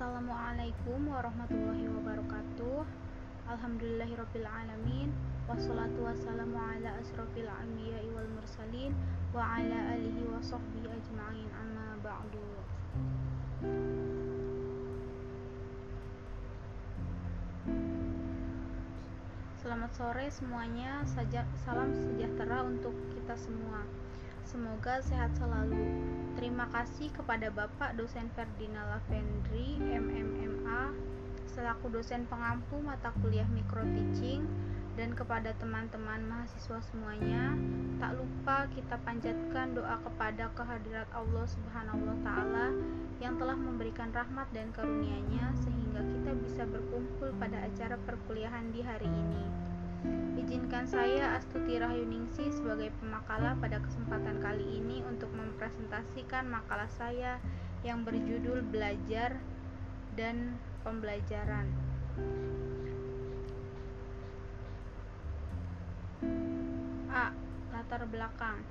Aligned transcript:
Assalamualaikum 0.00 1.12
warahmatullahi 1.12 1.84
wabarakatuh. 1.84 2.88
Alhamdulillahirrabbilalamin 3.52 5.12
Wassalatu 5.44 6.08
wassalamu 6.08 6.56
ala 6.56 6.96
asrafil 7.04 7.44
anbiya 7.44 8.00
wal 8.16 8.24
mursalin 8.32 8.96
Wa 9.36 9.60
ala 9.60 9.92
alihi 9.92 10.24
wa 10.24 10.40
sahbihi 10.40 10.88
ajma'in. 10.88 11.52
Amma 11.52 12.00
ba'du. 12.00 12.48
Selamat 19.60 19.92
sore 19.92 20.32
semuanya. 20.32 21.04
Salam 21.60 21.92
sejahtera 21.92 22.64
untuk 22.64 22.96
kita 23.12 23.36
semua 23.36 23.84
Semoga 24.44 25.02
sehat 25.02 25.32
selalu 25.36 26.10
Terima 26.40 26.64
kasih 26.72 27.12
kepada 27.12 27.52
Bapak 27.52 28.00
dosen 28.00 28.32
Ferdinand 28.32 28.88
Lavendri, 28.88 29.76
MMMA, 29.76 30.94
selaku 31.52 31.92
dosen 31.92 32.24
pengampu 32.30 32.80
mata 32.80 33.12
kuliah 33.20 33.44
micro 33.52 33.84
teaching 33.84 34.48
dan 34.96 35.12
kepada 35.12 35.52
teman-teman 35.60 36.24
mahasiswa 36.24 36.80
semuanya. 36.80 37.52
Tak 38.00 38.16
lupa 38.16 38.72
kita 38.72 38.96
panjatkan 39.04 39.76
doa 39.76 40.00
kepada 40.00 40.48
kehadirat 40.56 41.12
Allah 41.12 41.44
Subhanahu 41.44 42.08
wa 42.08 42.16
taala 42.24 42.72
yang 43.20 43.36
telah 43.36 43.60
memberikan 43.60 44.08
rahmat 44.08 44.48
dan 44.56 44.72
karunia-Nya 44.72 45.52
sehingga 45.60 46.00
kita 46.00 46.32
bisa 46.40 46.62
berkumpul 46.64 47.36
pada 47.36 47.68
acara 47.68 48.00
perkuliahan 48.08 48.72
di 48.72 48.80
hari 48.80 49.12
ini. 49.12 49.69
Izinkan 50.40 50.88
saya 50.88 51.36
Astuti 51.36 51.76
Rahyuningsi 51.76 52.48
sebagai 52.48 52.88
pemakalah 53.04 53.52
pada 53.60 53.84
kesempatan 53.84 54.40
kali 54.40 54.80
ini 54.80 55.04
untuk 55.04 55.28
mempresentasikan 55.36 56.48
makalah 56.48 56.88
saya 56.88 57.36
yang 57.84 58.04
berjudul 58.08 58.64
Belajar 58.72 59.36
dan 60.16 60.56
Pembelajaran. 60.80 61.68
A. 67.12 67.36
Latar 67.74 68.08
belakang 68.08 68.64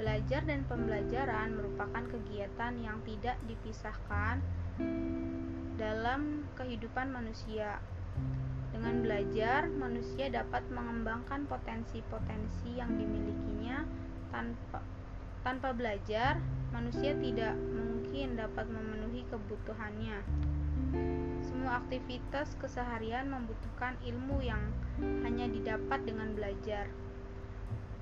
Belajar 0.00 0.42
dan 0.48 0.64
pembelajaran 0.64 1.54
merupakan 1.54 2.02
kegiatan 2.08 2.72
yang 2.80 2.98
tidak 3.04 3.36
dipisahkan 3.44 4.40
dalam 5.76 6.48
kehidupan 6.56 7.12
manusia 7.12 7.78
dengan 8.80 9.04
belajar, 9.04 9.68
manusia 9.76 10.32
dapat 10.32 10.64
mengembangkan 10.72 11.44
potensi-potensi 11.44 12.80
yang 12.80 12.96
dimilikinya 12.96 13.84
tanpa 14.32 14.80
tanpa 15.44 15.76
belajar, 15.76 16.40
manusia 16.72 17.12
tidak 17.16 17.56
mungkin 17.60 18.40
dapat 18.40 18.64
memenuhi 18.72 19.28
kebutuhannya. 19.28 20.24
Semua 21.44 21.84
aktivitas 21.84 22.56
keseharian 22.56 23.28
membutuhkan 23.28 24.00
ilmu 24.00 24.40
yang 24.40 24.60
hanya 25.28 25.44
didapat 25.44 26.00
dengan 26.08 26.32
belajar. 26.32 26.88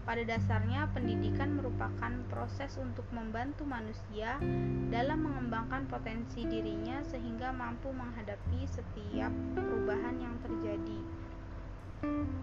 Pada 0.09 0.25
dasarnya, 0.25 0.89
pendidikan 0.97 1.61
merupakan 1.61 2.09
proses 2.33 2.81
untuk 2.81 3.05
membantu 3.13 3.69
manusia 3.69 4.41
dalam 4.89 5.21
mengembangkan 5.21 5.85
potensi 5.85 6.49
dirinya 6.49 7.05
sehingga 7.05 7.53
mampu 7.53 7.93
menghadapi 7.93 8.65
setiap 8.65 9.29
perubahan 9.53 10.17
yang 10.17 10.33
terjadi. 10.41 11.01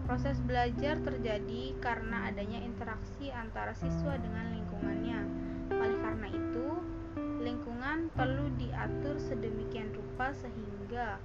Proses 0.06 0.38
belajar 0.46 1.02
terjadi 1.02 1.74
karena 1.82 2.30
adanya 2.30 2.62
interaksi 2.62 3.34
antara 3.34 3.74
siswa 3.74 4.14
dengan 4.14 4.46
lingkungannya. 4.54 5.20
Oleh 5.74 5.98
karena 6.06 6.28
itu, 6.30 6.68
lingkungan 7.42 8.14
perlu 8.14 8.46
diatur 8.62 9.18
sedemikian 9.18 9.90
rupa 9.90 10.30
sehingga 10.38 11.18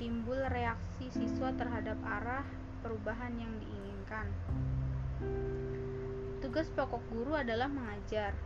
timbul 0.00 0.40
reaksi 0.48 1.12
siswa 1.12 1.52
terhadap 1.52 2.00
arah 2.00 2.48
perubahan 2.80 3.36
yang 3.36 3.52
diinginkan. 3.60 4.32
Tugas 6.52 6.68
pokok 6.76 7.00
guru 7.08 7.32
adalah 7.32 7.64
mengajar. 7.64 8.36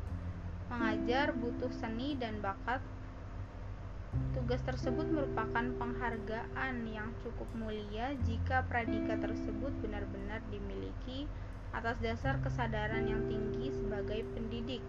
Mengajar 0.70 1.34
butuh 1.34 1.74
seni 1.74 2.14
dan 2.14 2.38
bakat. 2.38 2.78
Tugas 4.30 4.62
tersebut 4.62 5.10
merupakan 5.10 5.66
penghargaan 5.74 6.86
yang 6.86 7.10
cukup 7.26 7.50
mulia 7.58 8.14
jika 8.22 8.62
pradika 8.70 9.18
tersebut 9.18 9.74
benar-benar 9.82 10.38
dimiliki 10.54 11.26
atas 11.74 11.98
dasar 11.98 12.38
kesadaran 12.46 13.10
yang 13.10 13.26
tinggi 13.26 13.74
sebagai 13.74 14.22
pendidik. 14.38 14.86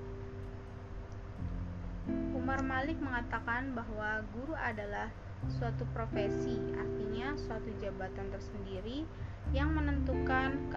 Umar 2.37 2.61
Malik 2.61 3.01
mengatakan 3.01 3.73
bahwa 3.73 4.21
guru 4.29 4.53
adalah 4.53 5.09
suatu 5.57 5.89
profesi, 5.89 6.53
artinya 6.77 7.33
suatu 7.33 7.73
jabatan 7.81 8.29
tersendiri 8.29 9.09
yang 9.57 9.73
menentukan 9.73 9.96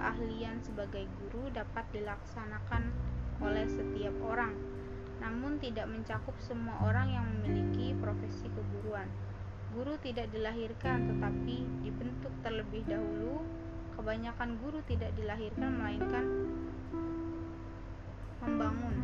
keahlian 0.00 0.56
sebagai 0.64 1.04
guru 1.20 1.52
dapat 1.52 1.84
dilaksanakan 1.92 2.88
oleh 3.44 3.68
setiap 3.68 4.16
orang, 4.24 4.56
namun 5.20 5.60
tidak 5.60 5.84
mencakup 5.92 6.32
semua 6.40 6.80
orang 6.88 7.12
yang 7.12 7.26
memiliki 7.28 7.92
profesi 8.00 8.48
keguruan. 8.48 9.04
Guru 9.76 10.00
tidak 10.00 10.32
dilahirkan 10.32 11.04
tetapi 11.04 11.84
dibentuk 11.84 12.32
terlebih 12.40 12.80
dahulu. 12.88 13.44
Kebanyakan 14.00 14.56
guru 14.64 14.80
tidak 14.88 15.12
dilahirkan 15.20 15.68
melainkan 15.76 16.24
membangun. 18.40 18.96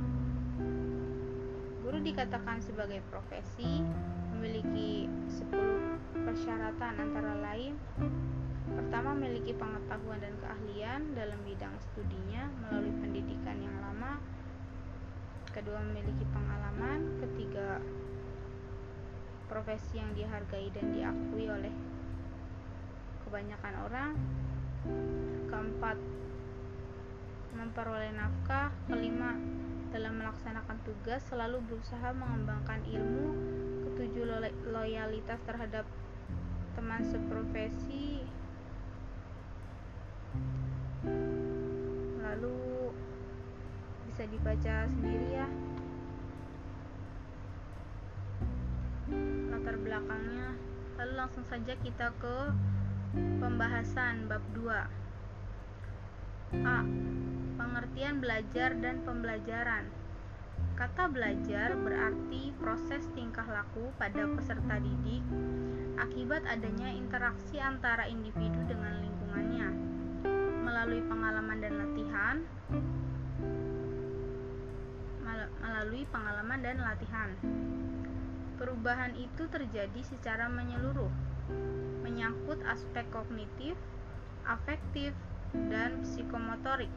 Guru 1.84 2.00
dikatakan 2.00 2.64
sebagai 2.64 3.04
profesi 3.12 3.84
memiliki 4.32 5.12
10 5.28 6.24
persyaratan 6.24 6.92
antara 6.96 7.36
lain 7.44 7.76
Pertama, 8.66 9.14
memiliki 9.14 9.54
pengetahuan 9.54 10.18
dan 10.18 10.34
keahlian 10.42 11.14
dalam 11.14 11.38
bidang 11.46 11.74
studinya 11.78 12.50
melalui 12.66 12.90
pendidikan 12.98 13.62
yang 13.62 13.76
lama. 13.78 14.18
Kedua, 15.54 15.78
memiliki 15.86 16.26
pengalaman. 16.34 17.22
Ketiga, 17.22 17.78
profesi 19.46 20.02
yang 20.02 20.10
dihargai 20.18 20.74
dan 20.74 20.90
diakui 20.90 21.46
oleh 21.46 21.74
kebanyakan 23.22 23.74
orang. 23.86 24.12
Keempat, 25.46 25.98
memperoleh 27.54 28.10
nafkah. 28.18 28.74
Kelima, 28.90 29.38
dalam 29.94 30.18
melaksanakan 30.18 30.76
tugas 30.82 31.22
selalu 31.30 31.62
berusaha 31.70 32.10
mengembangkan 32.12 32.82
ilmu. 32.84 33.28
Ketujuh, 33.86 34.26
loyalitas 34.68 35.40
terhadap 35.46 35.86
teman 36.76 37.00
seprofesi 37.08 38.20
lalu 42.20 42.92
bisa 44.10 44.24
dibaca 44.28 44.76
sendiri 44.90 45.28
ya. 45.36 45.48
Latar 49.52 49.76
belakangnya. 49.80 50.48
Lalu 50.96 51.12
langsung 51.16 51.44
saja 51.46 51.76
kita 51.80 52.12
ke 52.16 52.36
pembahasan 53.40 54.28
bab 54.28 54.42
2 54.52 56.64
A. 56.64 56.80
Pengertian 57.56 58.20
belajar 58.20 58.76
dan 58.80 59.04
pembelajaran. 59.04 59.88
Kata 60.76 61.08
belajar 61.08 61.72
berarti 61.72 62.52
proses 62.60 63.08
tingkah 63.16 63.48
laku 63.48 63.88
pada 63.96 64.28
peserta 64.28 64.76
didik 64.76 65.24
akibat 65.96 66.44
adanya 66.44 66.92
interaksi 66.92 67.56
antara 67.56 68.04
individu 68.04 68.60
dengan 68.68 69.00
lingkungannya 69.00 69.95
melalui 70.66 70.98
pengalaman 71.06 71.62
dan 71.62 71.74
latihan. 71.78 72.36
Melalui 75.62 76.02
pengalaman 76.10 76.60
dan 76.66 76.76
latihan. 76.82 77.30
Perubahan 78.58 79.14
itu 79.14 79.46
terjadi 79.46 80.00
secara 80.02 80.50
menyeluruh 80.50 81.12
menyangkut 82.02 82.58
aspek 82.66 83.06
kognitif 83.14 83.78
afektif 84.46 85.14
dan 85.70 86.02
psikomotorik. 86.02 86.90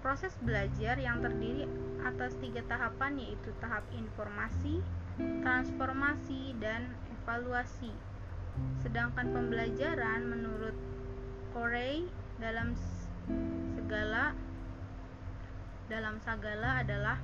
Proses 0.00 0.36
belajar 0.40 0.96
yang 1.00 1.20
terdiri 1.20 1.68
atas 2.04 2.36
tiga 2.40 2.60
tahapan 2.68 3.16
yaitu 3.20 3.52
tahap 3.60 3.84
informasi 3.92 4.80
transformasi 5.16 6.58
dan 6.58 6.90
evaluasi. 7.20 7.94
Sedangkan 8.82 9.30
pembelajaran 9.30 10.26
menurut 10.26 10.74
Korei 11.54 12.02
dalam 12.42 12.74
segala 13.78 14.34
dalam 15.86 16.18
segala 16.18 16.82
adalah 16.82 17.22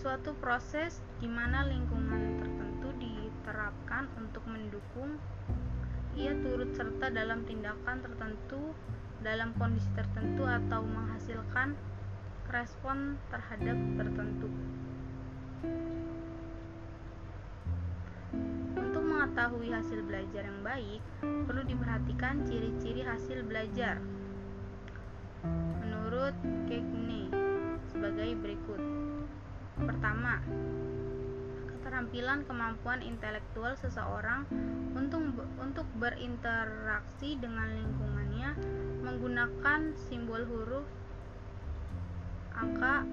suatu 0.00 0.32
proses 0.40 1.04
di 1.20 1.28
mana 1.28 1.68
lingkungan 1.68 2.40
tertentu 2.40 2.88
diterapkan 2.96 4.08
untuk 4.16 4.48
mendukung 4.48 5.20
ia 6.16 6.32
turut 6.40 6.72
serta 6.72 7.12
dalam 7.12 7.44
tindakan 7.44 8.00
tertentu 8.00 8.72
dalam 9.20 9.52
kondisi 9.60 9.92
tertentu 9.92 10.48
atau 10.48 10.80
menghasilkan 10.88 11.76
respon 12.48 13.20
terhadap 13.28 13.76
tertentu. 14.00 14.48
Mengetahui 19.22 19.70
hasil 19.70 20.02
belajar 20.02 20.42
yang 20.50 20.66
baik, 20.66 20.98
perlu 21.22 21.62
diperhatikan 21.62 22.42
ciri-ciri 22.42 23.06
hasil 23.06 23.46
belajar. 23.46 24.02
Menurut 25.78 26.34
Kegne 26.66 27.30
sebagai 27.86 28.34
berikut. 28.42 28.82
Pertama, 29.78 30.42
keterampilan 31.70 32.42
kemampuan 32.50 32.98
intelektual 32.98 33.78
seseorang 33.78 34.42
untuk 34.98 35.22
untuk 35.62 35.86
berinteraksi 36.02 37.38
dengan 37.38 37.78
lingkungannya 37.78 38.58
menggunakan 39.06 39.94
simbol 40.10 40.42
huruf, 40.50 40.86
angka, 42.58 43.06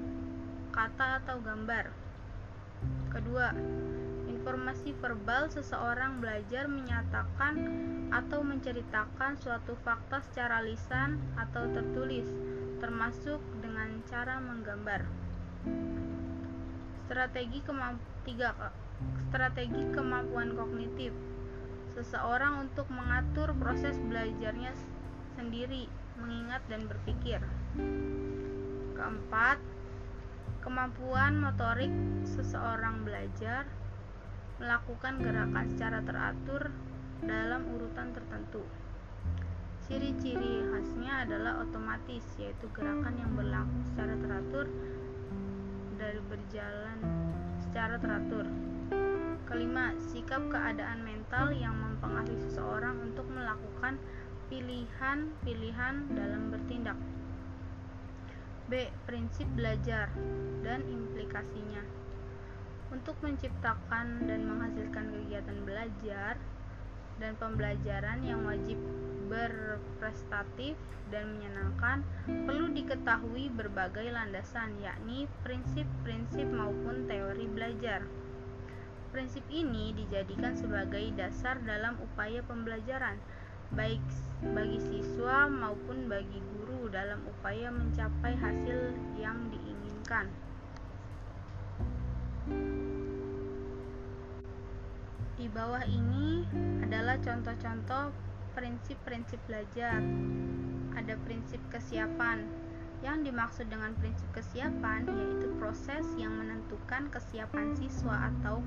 kata 0.74 1.22
atau 1.22 1.38
gambar. 1.46 1.94
Kedua, 3.14 3.54
informasi 4.40 4.96
verbal 5.04 5.52
seseorang 5.52 6.24
belajar 6.24 6.72
menyatakan 6.72 7.60
atau 8.08 8.40
menceritakan 8.40 9.36
suatu 9.36 9.76
fakta 9.84 10.24
secara 10.32 10.64
lisan 10.64 11.20
atau 11.36 11.68
tertulis, 11.76 12.24
termasuk 12.80 13.44
dengan 13.60 14.00
cara 14.08 14.40
menggambar. 14.40 15.04
Strategi 17.04 17.60
kemamp 17.68 18.00
tiga, 18.24 18.56
strategi 19.28 19.84
kemampuan 19.92 20.56
kognitif 20.56 21.12
seseorang 22.00 22.64
untuk 22.64 22.88
mengatur 22.88 23.52
proses 23.60 24.00
belajarnya 24.08 24.72
sendiri, 25.36 25.92
mengingat 26.16 26.64
dan 26.72 26.88
berpikir. 26.88 27.44
Keempat, 28.96 29.60
kemampuan 30.64 31.44
motorik 31.44 31.92
seseorang 32.24 33.04
belajar 33.04 33.68
melakukan 34.60 35.24
gerakan 35.24 35.66
secara 35.72 36.04
teratur 36.04 36.68
dalam 37.24 37.64
urutan 37.80 38.12
tertentu. 38.12 38.64
Ciri-ciri 39.88 40.68
khasnya 40.70 41.26
adalah 41.26 41.64
otomatis, 41.66 42.22
yaitu 42.38 42.70
gerakan 42.76 43.16
yang 43.18 43.32
berlangsung 43.34 43.82
secara 43.90 44.14
teratur 44.20 44.70
dari 45.98 46.22
berjalan 46.30 46.98
secara 47.64 47.96
teratur. 47.98 48.46
Kelima, 49.50 49.98
sikap 49.98 50.46
keadaan 50.52 51.02
mental 51.02 51.50
yang 51.56 51.74
mempengaruhi 51.74 52.38
seseorang 52.46 53.02
untuk 53.02 53.26
melakukan 53.34 53.98
pilihan-pilihan 54.54 55.96
dalam 56.14 56.54
bertindak. 56.54 57.00
B. 58.70 58.94
Prinsip 59.10 59.50
belajar 59.58 60.14
dan 60.62 60.86
implikasinya. 60.86 61.99
Untuk 62.90 63.14
menciptakan 63.22 64.26
dan 64.26 64.50
menghasilkan 64.50 65.14
kegiatan 65.14 65.58
belajar 65.62 66.34
dan 67.22 67.38
pembelajaran 67.38 68.26
yang 68.26 68.42
wajib 68.50 68.82
berprestatif 69.30 70.74
dan 71.14 71.38
menyenangkan, 71.38 72.02
perlu 72.26 72.74
diketahui 72.74 73.54
berbagai 73.54 74.10
landasan, 74.10 74.74
yakni 74.82 75.30
prinsip-prinsip 75.46 76.50
maupun 76.50 77.06
teori 77.06 77.46
belajar. 77.46 78.06
Prinsip 79.14 79.46
ini 79.50 79.94
dijadikan 79.94 80.54
sebagai 80.54 81.14
dasar 81.18 81.62
dalam 81.66 81.98
upaya 82.02 82.42
pembelajaran, 82.46 83.18
baik 83.74 84.02
bagi 84.54 84.82
siswa 84.82 85.50
maupun 85.50 86.10
bagi 86.10 86.42
guru 86.58 86.90
dalam 86.90 87.22
upaya 87.26 87.70
mencapai 87.70 88.34
hasil 88.38 88.98
yang 89.18 89.50
diinginkan. 89.54 90.30
Di 95.40 95.48
bawah 95.48 95.82
ini 95.88 96.44
adalah 96.84 97.16
contoh-contoh 97.24 98.12
prinsip-prinsip 98.60 99.40
belajar. 99.48 100.04
Ada 101.00 101.16
prinsip 101.24 101.64
kesiapan. 101.72 102.44
Yang 103.00 103.32
dimaksud 103.32 103.72
dengan 103.72 103.96
prinsip 103.96 104.28
kesiapan 104.36 105.08
yaitu 105.08 105.56
proses 105.56 106.04
yang 106.20 106.36
menentukan 106.36 107.08
kesiapan 107.08 107.72
siswa 107.80 108.28
atau 108.28 108.60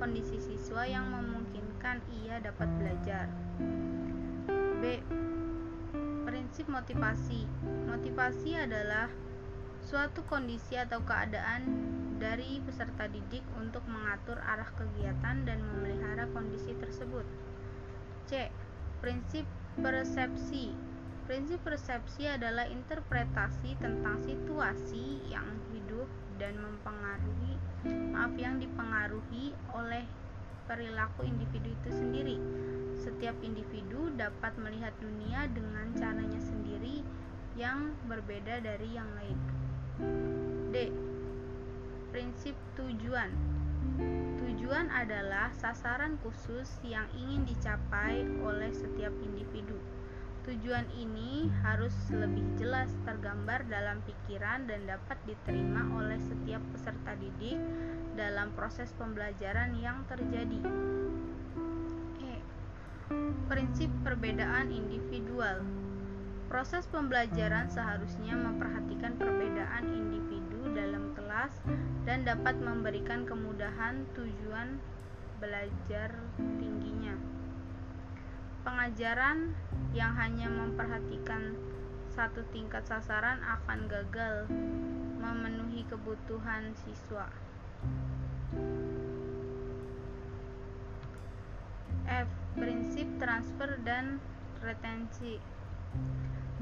kondisi 0.00 0.40
siswa 0.40 0.88
yang 0.88 1.04
memungkinkan 1.12 2.00
ia 2.24 2.40
dapat 2.40 2.72
belajar. 2.80 3.28
B. 4.80 5.04
Prinsip 6.24 6.64
motivasi. 6.72 7.44
Motivasi 7.84 8.56
adalah 8.56 9.12
suatu 9.84 10.24
kondisi 10.24 10.80
atau 10.80 11.04
keadaan 11.04 11.68
dari 12.16 12.56
peserta 12.64 13.04
didik 13.04 13.44
untuk 13.60 13.84
mengatur 13.84 14.40
arah 14.40 14.68
kegiatan 14.80 15.44
dan 15.44 15.60
memelihara 15.60 16.24
kondisi 16.32 16.72
tersebut. 16.80 17.24
C. 18.24 18.48
Prinsip 19.04 19.44
persepsi. 19.76 20.72
Prinsip 21.28 21.60
persepsi 21.64 22.28
adalah 22.28 22.64
interpretasi 22.68 23.76
tentang 23.80 24.20
situasi 24.24 25.24
yang 25.28 25.48
hidup 25.72 26.08
dan 26.40 26.56
mempengaruhi 26.60 27.56
maaf 27.84 28.32
yang 28.40 28.56
dipengaruhi 28.56 29.52
oleh 29.76 30.04
perilaku 30.64 31.28
individu 31.28 31.68
itu 31.68 31.90
sendiri. 31.92 32.36
Setiap 32.96 33.36
individu 33.44 34.08
dapat 34.16 34.56
melihat 34.56 34.96
dunia 34.96 35.44
dengan 35.52 35.92
caranya 35.92 36.40
sendiri 36.40 37.04
yang 37.60 37.92
berbeda 38.08 38.64
dari 38.64 38.96
yang 38.96 39.08
lain. 39.12 39.63
D 39.94 40.90
prinsip 42.10 42.58
tujuan. 42.74 43.30
Tujuan 44.42 44.90
adalah 44.90 45.54
sasaran 45.54 46.18
khusus 46.18 46.66
yang 46.82 47.06
ingin 47.14 47.46
dicapai 47.46 48.26
oleh 48.42 48.74
setiap 48.74 49.14
individu. 49.22 49.78
Tujuan 50.50 50.90
ini 50.98 51.46
harus 51.62 51.94
lebih 52.10 52.42
jelas 52.58 52.90
tergambar 53.06 53.62
dalam 53.70 54.02
pikiran 54.02 54.66
dan 54.66 54.82
dapat 54.82 55.14
diterima 55.30 55.86
oleh 55.94 56.18
setiap 56.18 56.60
peserta 56.74 57.14
didik 57.14 57.62
dalam 58.18 58.50
proses 58.58 58.90
pembelajaran 58.98 59.78
yang 59.78 60.02
terjadi. 60.10 60.58
E. 62.18 62.34
Prinsip 63.46 63.94
perbedaan 64.02 64.74
individual. 64.74 65.83
Proses 66.54 66.86
pembelajaran 66.86 67.66
seharusnya 67.66 68.38
memperhatikan 68.38 69.18
perbedaan 69.18 69.90
individu 69.90 70.70
dalam 70.70 71.10
kelas 71.18 71.50
dan 72.06 72.22
dapat 72.22 72.54
memberikan 72.62 73.26
kemudahan 73.26 74.06
tujuan 74.14 74.78
belajar 75.42 76.14
tingginya. 76.38 77.18
Pengajaran 78.62 79.50
yang 79.98 80.14
hanya 80.14 80.46
memperhatikan 80.46 81.58
satu 82.14 82.46
tingkat 82.54 82.86
sasaran 82.86 83.42
akan 83.42 83.90
gagal 83.90 84.46
memenuhi 85.18 85.82
kebutuhan 85.90 86.70
siswa. 86.86 87.34
F. 92.06 92.30
Prinsip 92.54 93.10
transfer 93.18 93.74
dan 93.82 94.22
retensi. 94.62 95.42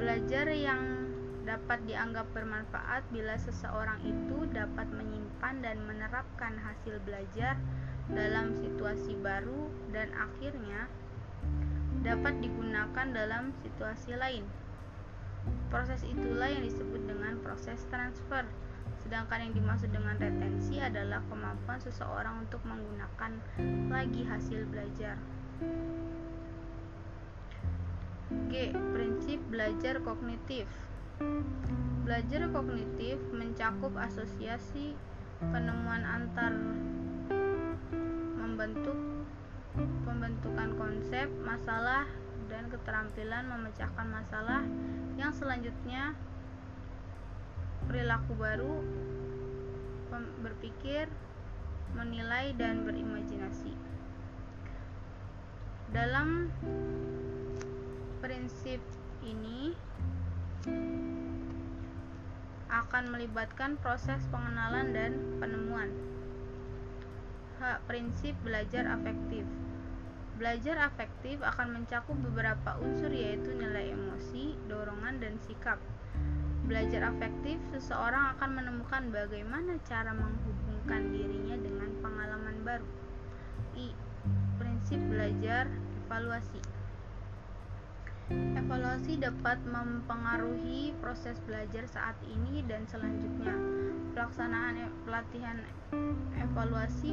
Belajar 0.00 0.48
yang 0.48 1.12
dapat 1.42 1.84
dianggap 1.84 2.30
bermanfaat 2.32 3.04
bila 3.12 3.34
seseorang 3.36 4.00
itu 4.06 4.48
dapat 4.54 4.88
menyimpan 4.88 5.60
dan 5.60 5.84
menerapkan 5.84 6.54
hasil 6.56 7.02
belajar 7.02 7.58
dalam 8.08 8.56
situasi 8.56 9.18
baru 9.20 9.68
dan 9.90 10.08
akhirnya 10.16 10.88
dapat 12.02 12.40
digunakan 12.40 13.06
dalam 13.12 13.52
situasi 13.62 14.16
lain. 14.16 14.48
Proses 15.68 16.06
itulah 16.06 16.48
yang 16.48 16.62
disebut 16.62 17.02
dengan 17.04 17.36
proses 17.42 17.82
transfer. 17.90 18.46
Sedangkan 19.02 19.50
yang 19.50 19.52
dimaksud 19.52 19.90
dengan 19.90 20.14
retensi 20.16 20.78
adalah 20.78 21.20
kemampuan 21.26 21.82
seseorang 21.82 22.46
untuk 22.46 22.62
menggunakan 22.62 23.42
lagi 23.90 24.22
hasil 24.24 24.62
belajar. 24.70 25.18
G. 28.52 28.72
Prinsip 28.72 29.38
belajar 29.48 30.00
kognitif. 30.04 30.68
Belajar 32.02 32.50
kognitif 32.50 33.16
mencakup 33.30 33.94
asosiasi 33.96 34.96
penemuan 35.38 36.02
antar 36.06 36.54
membentuk 38.38 38.98
pembentukan 40.04 40.70
konsep, 40.76 41.26
masalah, 41.42 42.04
dan 42.52 42.68
keterampilan 42.68 43.48
memecahkan 43.48 44.06
masalah 44.12 44.62
yang 45.16 45.32
selanjutnya 45.32 46.12
perilaku 47.88 48.36
baru 48.36 48.84
berpikir, 50.44 51.08
menilai, 51.96 52.52
dan 52.60 52.84
berimajinasi. 52.84 53.72
Dalam 55.92 56.52
prinsip 58.22 58.78
ini 59.26 59.74
akan 62.70 63.10
melibatkan 63.10 63.74
proses 63.82 64.22
pengenalan 64.30 64.94
dan 64.94 65.12
penemuan. 65.42 65.90
H. 67.58 67.82
Prinsip 67.90 68.38
belajar 68.46 68.86
afektif. 68.86 69.42
Belajar 70.38 70.86
afektif 70.86 71.42
akan 71.42 71.82
mencakup 71.82 72.14
beberapa 72.14 72.78
unsur 72.78 73.10
yaitu 73.10 73.52
nilai 73.58 73.90
emosi, 73.90 74.54
dorongan, 74.70 75.18
dan 75.18 75.36
sikap. 75.42 75.82
Belajar 76.64 77.10
afektif, 77.10 77.58
seseorang 77.74 78.38
akan 78.38 78.50
menemukan 78.54 79.10
bagaimana 79.10 79.76
cara 79.82 80.14
menghubungkan 80.14 81.10
dirinya 81.10 81.58
dengan 81.58 81.90
pengalaman 82.00 82.56
baru. 82.62 82.88
I. 83.74 83.90
Prinsip 84.62 85.02
belajar 85.10 85.66
evaluasi. 86.06 86.81
Evaluasi 88.30 89.18
dapat 89.18 89.58
mempengaruhi 89.66 90.94
proses 91.02 91.42
belajar 91.42 91.90
saat 91.90 92.14
ini 92.22 92.62
dan 92.70 92.86
selanjutnya. 92.86 93.50
Pelaksanaan 94.14 94.78
e, 94.78 94.86
pelatihan 95.02 95.58
evaluasi 96.38 97.10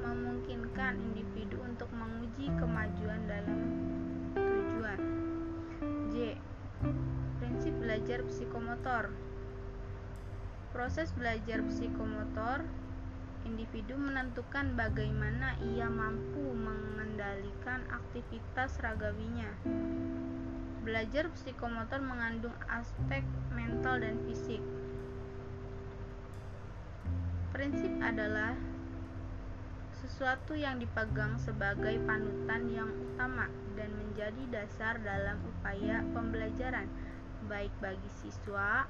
memungkinkan 0.00 0.96
individu 1.12 1.60
untuk 1.60 1.92
menguji 1.92 2.48
kemajuan 2.56 3.20
dalam 3.28 3.60
tujuan. 4.32 5.00
J. 6.08 6.40
Prinsip 7.36 7.74
belajar 7.76 8.24
psikomotor. 8.24 9.12
Proses 10.72 11.12
belajar 11.12 11.60
psikomotor 11.68 12.64
individu 13.44 13.94
menentukan 14.00 14.72
bagaimana 14.74 15.54
ia 15.76 15.86
mampu 15.86 16.50
mengendalikan 16.56 17.84
aktivitas 17.92 18.80
ragawinya. 18.82 19.52
Belajar 20.86 21.26
psikomotor 21.34 21.98
mengandung 21.98 22.54
aspek 22.70 23.26
mental 23.50 23.98
dan 23.98 24.22
fisik. 24.22 24.62
Prinsip 27.50 27.90
adalah 27.98 28.54
sesuatu 29.98 30.54
yang 30.54 30.78
dipegang 30.78 31.42
sebagai 31.42 31.98
panutan 32.06 32.70
yang 32.70 32.86
utama 33.02 33.50
dan 33.74 33.90
menjadi 33.98 34.62
dasar 34.62 35.02
dalam 35.02 35.42
upaya 35.42 36.06
pembelajaran, 36.14 36.86
baik 37.50 37.74
bagi 37.82 38.10
siswa 38.22 38.86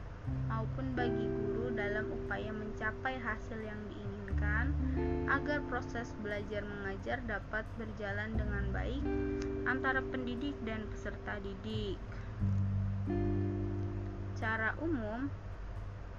maupun 0.52 0.92
bagi 0.92 1.24
guru 1.24 1.72
dalam 1.72 2.12
upaya 2.12 2.52
mencapai 2.52 3.16
hasil 3.24 3.56
yang 3.56 3.80
diinginkan 3.88 4.15
agar 5.36 5.60
proses 5.68 6.10
belajar 6.24 6.64
mengajar 6.64 7.20
dapat 7.28 7.62
berjalan 7.76 8.34
dengan 8.34 8.64
baik 8.72 9.04
antara 9.68 10.00
pendidik 10.00 10.56
dan 10.64 10.86
peserta 10.88 11.36
didik. 11.44 12.00
Cara 14.36 14.74
umum, 14.82 15.28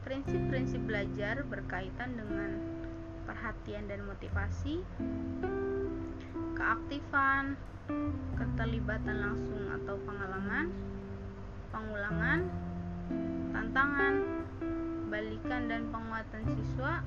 prinsip-prinsip 0.05 0.79
belajar 0.85 1.43
berkaitan 1.43 2.15
dengan 2.15 2.61
perhatian 3.27 3.89
dan 3.91 4.05
motivasi, 4.07 4.85
keaktifan, 6.55 7.59
keterlibatan 8.37 9.17
langsung 9.17 9.63
atau 9.81 9.95
pengalaman, 10.07 10.71
pengulangan, 11.75 12.39
tantangan, 13.51 14.15
balikan 15.11 15.67
dan 15.67 15.89
penguatan 15.91 16.43
siswa, 16.55 17.03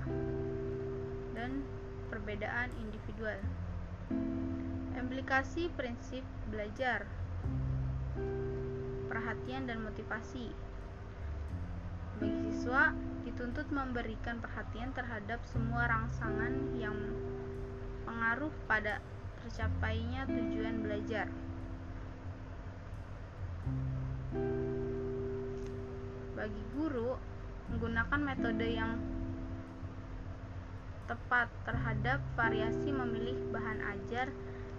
dan 1.40 1.64
perbedaan 2.12 2.68
individual. 2.76 3.40
Implikasi 4.92 5.73
prinsip 5.73 6.20
belajar, 6.52 7.09
perhatian 9.09 9.64
dan 9.64 9.80
motivasi. 9.80 10.52
Bagi 12.20 12.52
siswa, 12.52 12.92
dituntut 13.25 13.73
memberikan 13.73 14.44
perhatian 14.44 14.92
terhadap 14.92 15.40
semua 15.49 15.88
rangsangan 15.88 16.76
yang 16.76 17.16
pengaruh 18.04 18.52
pada 18.68 19.00
tercapainya 19.40 20.28
tujuan 20.28 20.85
belajar. 20.85 21.32
Bagi 26.37 26.64
guru, 26.76 27.16
menggunakan 27.73 28.20
metode 28.20 28.68
yang 28.68 29.00
tepat 31.11 31.50
terhadap 31.67 32.23
variasi 32.38 32.95
memilih 32.95 33.35
bahan 33.50 33.83
ajar 33.99 34.31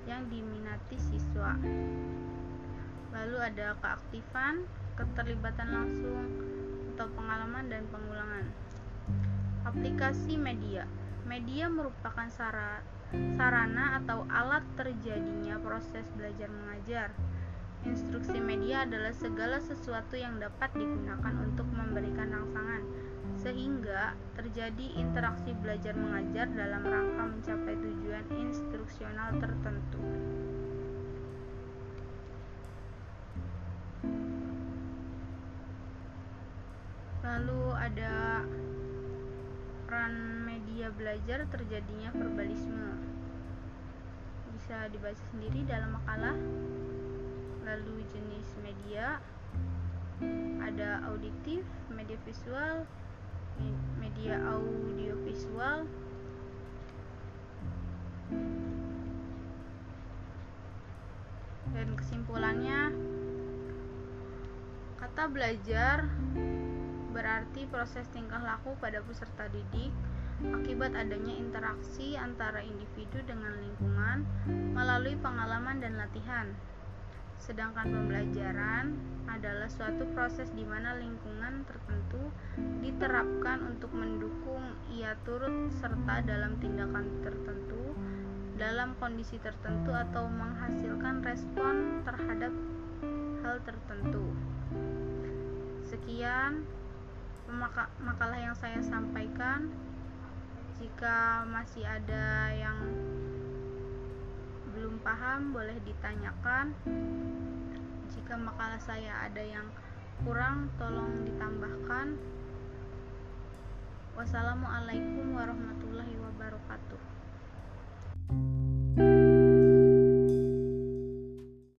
yang 0.08 0.32
diminati 0.32 0.96
siswa. 0.96 1.60
Lalu 3.12 3.38
ada 3.44 3.76
keaktifan, 3.84 4.64
keterlibatan 4.96 5.68
langsung, 5.76 6.24
atau 6.96 7.12
pengalaman 7.12 7.68
dan 7.68 7.84
pengulangan. 7.92 8.48
Aplikasi 9.68 10.40
media. 10.40 10.88
Media 11.28 11.68
merupakan 11.68 12.32
sarana 12.32 14.00
atau 14.00 14.24
alat 14.32 14.64
terjadinya 14.80 15.60
proses 15.60 16.08
belajar 16.16 16.48
mengajar. 16.48 17.12
Instruksi 17.84 18.40
media 18.40 18.88
adalah 18.88 19.12
segala 19.12 19.60
sesuatu 19.60 20.16
yang 20.16 20.40
dapat 20.40 20.72
digunakan 20.80 21.36
untuk 21.44 21.68
memberikan 21.76 22.32
rangsangan 22.32 22.84
sehingga 23.42 24.14
terjadi 24.38 25.02
interaksi 25.02 25.50
belajar 25.58 25.98
mengajar 25.98 26.46
dalam 26.54 26.86
rangka 26.86 27.24
mencapai 27.26 27.74
tujuan 27.74 28.26
instruksional 28.38 29.34
tertentu. 29.42 30.06
Lalu 37.26 37.64
ada 37.74 38.46
peran 39.90 40.46
media 40.46 40.94
belajar 40.94 41.50
terjadinya 41.50 42.14
verbalisme. 42.14 42.94
Bisa 44.54 44.86
dibaca 44.94 45.22
sendiri 45.34 45.66
dalam 45.66 45.98
makalah. 45.98 46.38
Lalu 47.66 48.06
jenis 48.14 48.46
media 48.62 49.18
ada 50.62 51.02
auditif, 51.10 51.66
media 51.90 52.18
visual, 52.22 52.86
media 54.02 54.42
audiovisual 54.50 55.86
dan 61.72 61.88
kesimpulannya 61.96 62.92
kata 65.02 65.24
belajar 65.32 66.06
berarti 67.12 67.68
proses 67.68 68.08
tingkah 68.16 68.40
laku 68.40 68.78
pada 68.80 69.04
peserta 69.04 69.50
didik 69.52 69.92
akibat 70.50 70.98
adanya 70.98 71.38
interaksi 71.38 72.18
antara 72.18 72.66
individu 72.66 73.22
dengan 73.30 73.54
lingkungan 73.62 74.26
melalui 74.74 75.14
pengalaman 75.22 75.78
dan 75.78 76.02
latihan. 76.02 76.50
Sedangkan 77.42 77.90
pembelajaran 77.90 78.94
adalah 79.26 79.66
suatu 79.66 80.06
proses 80.14 80.54
di 80.54 80.62
mana 80.62 80.94
lingkungan 81.02 81.66
tertentu 81.66 82.30
diterapkan 82.86 83.66
untuk 83.66 83.90
mendukung 83.98 84.62
ia 84.94 85.18
turut 85.26 85.74
serta 85.82 86.22
dalam 86.22 86.62
tindakan 86.62 87.26
tertentu, 87.26 87.98
dalam 88.62 88.94
kondisi 89.02 89.42
tertentu 89.42 89.90
atau 89.90 90.30
menghasilkan 90.30 91.26
respon 91.26 92.06
terhadap 92.06 92.54
hal 93.42 93.58
tertentu. 93.66 94.38
Sekian 95.90 96.62
makalah 98.06 98.38
yang 98.38 98.54
saya 98.54 98.86
sampaikan. 98.86 99.74
Jika 100.78 101.46
masih 101.50 101.86
ada 101.86 102.54
yang 102.54 102.78
belum 104.82 104.98
paham 105.06 105.54
boleh 105.54 105.78
ditanyakan. 105.86 106.74
Jika 108.10 108.34
makalah 108.34 108.82
saya 108.82 109.30
ada 109.30 109.38
yang 109.38 109.70
kurang 110.26 110.74
tolong 110.82 111.22
ditambahkan. 111.22 112.18
Wassalamualaikum 114.18 115.38
warahmatullahi 115.38 116.18
wabarakatuh. 116.18 117.11